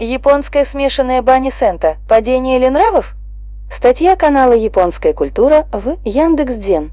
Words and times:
Японская 0.00 0.62
смешанная 0.62 1.22
баня 1.22 1.50
Сента. 1.50 1.96
Падение 2.08 2.56
или 2.58 2.68
нравов? 2.68 3.16
Статья 3.68 4.14
канала 4.14 4.52
«Японская 4.52 5.12
культура» 5.12 5.66
в 5.72 5.96
Яндекс.Дзен. 6.04 6.92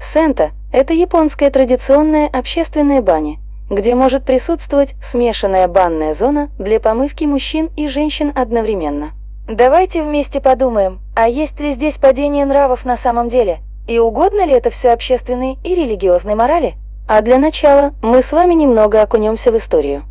Сента– 0.00 0.52
это 0.72 0.94
японская 0.94 1.50
традиционная 1.50 2.26
общественная 2.26 3.02
баня, 3.02 3.36
где 3.68 3.94
может 3.94 4.24
присутствовать 4.24 4.94
смешанная 5.02 5.68
банная 5.68 6.14
зона 6.14 6.48
для 6.58 6.80
помывки 6.80 7.24
мужчин 7.24 7.68
и 7.76 7.86
женщин 7.86 8.32
одновременно. 8.34 9.10
Давайте 9.46 10.02
вместе 10.02 10.40
подумаем, 10.40 11.00
а 11.14 11.28
есть 11.28 11.60
ли 11.60 11.70
здесь 11.72 11.98
падение 11.98 12.46
нравов 12.46 12.86
на 12.86 12.96
самом 12.96 13.28
деле? 13.28 13.58
И 13.86 13.98
угодно 13.98 14.46
ли 14.46 14.52
это 14.52 14.70
все 14.70 14.92
общественной 14.92 15.58
и 15.64 15.74
религиозной 15.74 16.34
морали? 16.34 16.76
А 17.06 17.20
для 17.20 17.36
начала 17.36 17.92
мы 18.02 18.22
с 18.22 18.32
вами 18.32 18.54
немного 18.54 19.02
окунемся 19.02 19.52
в 19.52 19.56
историю. 19.58 20.04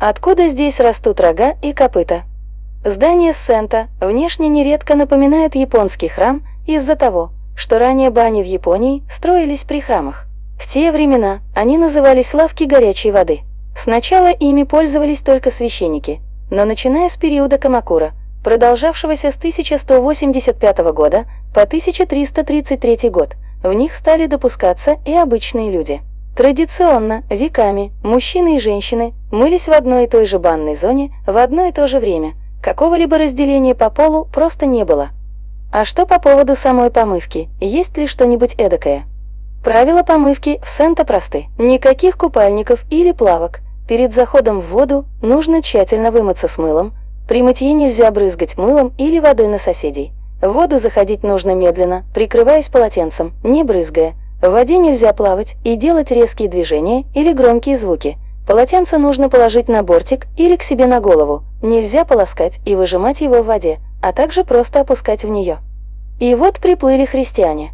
Откуда 0.00 0.48
здесь 0.48 0.80
растут 0.80 1.20
рога 1.20 1.54
и 1.62 1.72
копыта? 1.72 2.22
Здание 2.84 3.32
Сента 3.32 3.88
внешне 4.00 4.48
нередко 4.48 4.96
напоминает 4.96 5.54
японский 5.54 6.08
храм 6.08 6.42
из-за 6.66 6.96
того, 6.96 7.30
что 7.56 7.78
ранее 7.78 8.10
бани 8.10 8.42
в 8.42 8.46
Японии 8.46 9.02
строились 9.08 9.64
при 9.64 9.80
храмах. 9.80 10.26
В 10.58 10.68
те 10.68 10.92
времена 10.92 11.40
они 11.54 11.78
назывались 11.78 12.34
лавки 12.34 12.64
горячей 12.64 13.12
воды. 13.12 13.40
Сначала 13.76 14.30
ими 14.30 14.64
пользовались 14.64 15.22
только 15.22 15.50
священники, 15.50 16.20
но 16.50 16.64
начиная 16.64 17.08
с 17.08 17.16
периода 17.16 17.58
Камакура, 17.58 18.12
продолжавшегося 18.44 19.30
с 19.30 19.36
1185 19.36 20.78
года 20.92 21.24
по 21.54 21.62
1333 21.62 23.10
год, 23.10 23.36
в 23.62 23.72
них 23.72 23.94
стали 23.94 24.26
допускаться 24.26 24.98
и 25.06 25.14
обычные 25.14 25.70
люди. 25.70 26.02
Традиционно, 26.36 27.22
веками, 27.30 27.92
мужчины 28.02 28.56
и 28.56 28.58
женщины 28.58 29.14
мылись 29.30 29.68
в 29.68 29.72
одной 29.72 30.04
и 30.04 30.08
той 30.08 30.26
же 30.26 30.40
банной 30.40 30.74
зоне 30.74 31.14
в 31.28 31.36
одно 31.36 31.66
и 31.66 31.72
то 31.72 31.86
же 31.86 32.00
время. 32.00 32.34
Какого-либо 32.60 33.18
разделения 33.18 33.76
по 33.76 33.88
полу 33.88 34.24
просто 34.24 34.66
не 34.66 34.84
было. 34.84 35.10
А 35.72 35.84
что 35.84 36.06
по 36.06 36.18
поводу 36.18 36.56
самой 36.56 36.90
помывки? 36.90 37.48
Есть 37.60 37.96
ли 37.98 38.08
что-нибудь 38.08 38.54
эдакое? 38.54 39.04
Правила 39.62 40.02
помывки 40.02 40.60
в 40.60 40.68
Сента 40.68 41.04
просты. 41.04 41.46
Никаких 41.56 42.18
купальников 42.18 42.84
или 42.90 43.12
плавок. 43.12 43.60
Перед 43.86 44.12
заходом 44.12 44.60
в 44.60 44.66
воду 44.70 45.04
нужно 45.22 45.62
тщательно 45.62 46.10
вымыться 46.10 46.48
с 46.48 46.58
мылом. 46.58 46.94
При 47.28 47.42
мытье 47.42 47.72
нельзя 47.72 48.10
брызгать 48.10 48.58
мылом 48.58 48.92
или 48.98 49.20
водой 49.20 49.46
на 49.46 49.58
соседей. 49.58 50.12
В 50.42 50.48
воду 50.48 50.78
заходить 50.78 51.22
нужно 51.22 51.54
медленно, 51.54 52.04
прикрываясь 52.12 52.68
полотенцем, 52.68 53.34
не 53.44 53.62
брызгая. 53.62 54.14
В 54.42 54.50
воде 54.50 54.78
нельзя 54.78 55.12
плавать 55.12 55.56
и 55.64 55.76
делать 55.76 56.10
резкие 56.10 56.48
движения 56.48 57.04
или 57.14 57.32
громкие 57.32 57.76
звуки. 57.76 58.18
Полотенце 58.46 58.98
нужно 58.98 59.30
положить 59.30 59.68
на 59.68 59.82
бортик 59.82 60.26
или 60.36 60.56
к 60.56 60.62
себе 60.62 60.86
на 60.86 61.00
голову. 61.00 61.44
Нельзя 61.62 62.04
полоскать 62.04 62.60
и 62.66 62.74
выжимать 62.74 63.22
его 63.22 63.42
в 63.42 63.46
воде, 63.46 63.78
а 64.02 64.12
также 64.12 64.44
просто 64.44 64.80
опускать 64.80 65.24
в 65.24 65.28
нее. 65.28 65.58
И 66.20 66.34
вот 66.34 66.60
приплыли 66.60 67.06
христиане. 67.06 67.72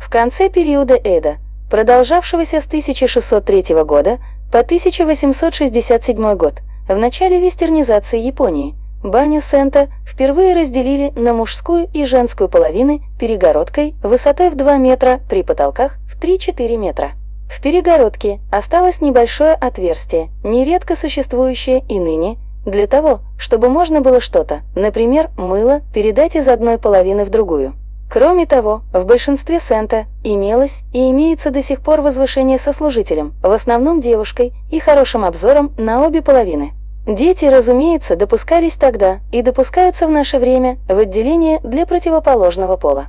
В 0.00 0.08
конце 0.08 0.48
периода 0.48 0.94
Эда, 0.94 1.36
продолжавшегося 1.70 2.60
с 2.60 2.66
1603 2.66 3.82
года 3.84 4.18
по 4.52 4.60
1867 4.60 6.34
год, 6.36 6.60
в 6.88 6.96
начале 6.96 7.40
вестернизации 7.40 8.20
Японии, 8.20 8.76
Баню 9.04 9.42
Сента 9.42 9.88
впервые 10.06 10.56
разделили 10.56 11.12
на 11.14 11.34
мужскую 11.34 11.86
и 11.92 12.06
женскую 12.06 12.48
половины 12.48 13.02
перегородкой 13.20 13.94
высотой 14.02 14.48
в 14.48 14.54
2 14.54 14.78
метра 14.78 15.20
при 15.28 15.42
потолках 15.42 15.98
в 16.08 16.18
3-4 16.18 16.78
метра. 16.78 17.10
В 17.50 17.60
перегородке 17.60 18.40
осталось 18.50 19.02
небольшое 19.02 19.52
отверстие, 19.52 20.30
нередко 20.42 20.96
существующее 20.96 21.84
и 21.86 22.00
ныне, 22.00 22.38
для 22.64 22.86
того, 22.86 23.20
чтобы 23.36 23.68
можно 23.68 24.00
было 24.00 24.20
что-то, 24.20 24.62
например, 24.74 25.28
мыло, 25.36 25.82
передать 25.92 26.34
из 26.34 26.48
одной 26.48 26.78
половины 26.78 27.26
в 27.26 27.28
другую. 27.28 27.74
Кроме 28.10 28.46
того, 28.46 28.84
в 28.94 29.04
большинстве 29.04 29.60
сента 29.60 30.06
имелось 30.22 30.82
и 30.94 31.10
имеется 31.10 31.50
до 31.50 31.60
сих 31.60 31.82
пор 31.82 32.00
возвышение 32.00 32.56
со 32.56 32.72
служителем, 32.72 33.34
в 33.42 33.52
основном 33.52 34.00
девушкой 34.00 34.54
и 34.70 34.78
хорошим 34.78 35.26
обзором 35.26 35.74
на 35.76 36.06
обе 36.06 36.22
половины. 36.22 36.72
Дети, 37.06 37.44
разумеется, 37.44 38.16
допускались 38.16 38.76
тогда 38.76 39.20
и 39.30 39.42
допускаются 39.42 40.06
в 40.06 40.10
наше 40.10 40.38
время 40.38 40.78
в 40.88 40.98
отделение 40.98 41.60
для 41.60 41.84
противоположного 41.84 42.78
пола. 42.78 43.06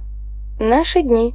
Наши 0.59 1.01
дни. 1.01 1.33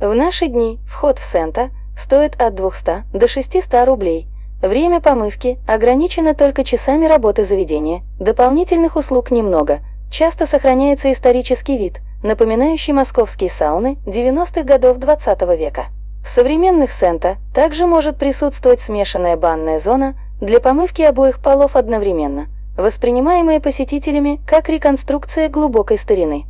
В 0.00 0.12
наши 0.12 0.48
дни 0.48 0.80
вход 0.84 1.20
в 1.20 1.24
Сента 1.24 1.70
стоит 1.96 2.40
от 2.42 2.56
200 2.56 3.04
до 3.12 3.28
600 3.28 3.86
рублей. 3.86 4.26
Время 4.60 5.00
помывки 5.00 5.58
ограничено 5.68 6.34
только 6.34 6.64
часами 6.64 7.06
работы 7.06 7.44
заведения. 7.44 8.02
Дополнительных 8.18 8.96
услуг 8.96 9.30
немного. 9.30 9.78
Часто 10.10 10.44
сохраняется 10.44 11.10
исторический 11.12 11.78
вид, 11.78 12.00
напоминающий 12.24 12.92
московские 12.92 13.48
сауны 13.48 13.96
90-х 14.06 14.64
годов 14.64 14.98
20 14.98 15.42
-го 15.42 15.56
века. 15.56 15.84
В 16.24 16.28
современных 16.28 16.90
Сента 16.90 17.36
также 17.54 17.86
может 17.86 18.18
присутствовать 18.18 18.80
смешанная 18.80 19.36
банная 19.36 19.78
зона– 19.78 20.16
для 20.42 20.58
помывки 20.58 21.02
обоих 21.02 21.38
полов 21.38 21.76
одновременно, 21.76 22.48
воспринимаемые 22.76 23.60
посетителями 23.60 24.40
как 24.44 24.68
реконструкция 24.68 25.48
глубокой 25.48 25.96
старины. 25.96 26.46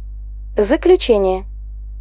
Заключение. 0.57 1.45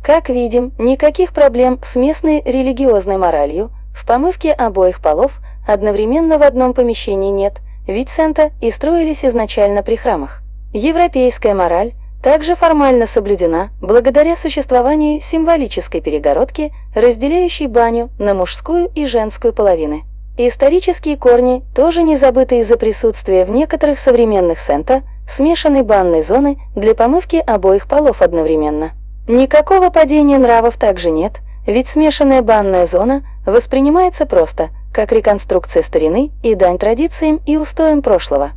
Как 0.01 0.29
видим, 0.29 0.71
никаких 0.79 1.33
проблем 1.33 1.79
с 1.83 1.97
местной 1.97 2.41
религиозной 2.45 3.17
моралью 3.17 3.71
в 3.93 4.07
помывке 4.07 4.53
обоих 4.53 5.01
полов 5.01 5.41
одновременно 5.67 6.37
в 6.37 6.43
одном 6.43 6.73
помещении 6.73 7.29
нет, 7.29 7.59
ведь 7.85 8.09
Сента 8.09 8.51
и 8.61 8.71
строились 8.71 9.25
изначально 9.25 9.83
при 9.83 9.97
храмах. 9.97 10.41
Европейская 10.73 11.53
мораль 11.53 11.91
также 12.23 12.55
формально 12.55 13.05
соблюдена 13.05 13.71
благодаря 13.81 14.37
существованию 14.37 15.19
символической 15.19 15.99
перегородки, 15.99 16.71
разделяющей 16.95 17.67
баню 17.67 18.09
на 18.17 18.33
мужскую 18.33 18.89
и 18.95 19.05
женскую 19.05 19.51
половины. 19.51 20.05
Исторические 20.47 21.17
корни 21.17 21.63
тоже 21.75 22.01
не 22.01 22.15
забыты 22.15 22.61
из-за 22.61 22.75
присутствия 22.75 23.45
в 23.45 23.51
некоторых 23.51 23.99
современных 23.99 24.59
сента 24.59 25.03
смешанной 25.27 25.83
банной 25.83 26.23
зоны 26.23 26.57
для 26.75 26.95
помывки 26.95 27.35
обоих 27.35 27.87
полов 27.87 28.23
одновременно. 28.23 28.93
Никакого 29.27 29.91
падения 29.91 30.39
нравов 30.39 30.77
также 30.77 31.11
нет, 31.11 31.41
ведь 31.67 31.87
смешанная 31.87 32.41
банная 32.41 32.87
зона 32.87 33.23
воспринимается 33.45 34.25
просто 34.25 34.69
как 34.91 35.11
реконструкция 35.11 35.83
старины 35.83 36.31
и 36.41 36.55
дань 36.55 36.79
традициям 36.79 37.39
и 37.45 37.57
устоям 37.57 38.01
прошлого. 38.01 38.53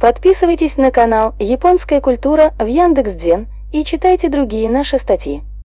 Подписывайтесь 0.00 0.78
на 0.78 0.90
канал 0.90 1.34
«Японская 1.38 2.00
культура» 2.00 2.54
в 2.58 2.64
Яндекс.Дзен 2.64 3.48
и 3.70 3.84
читайте 3.84 4.30
другие 4.30 4.70
наши 4.70 4.96
статьи. 4.96 5.42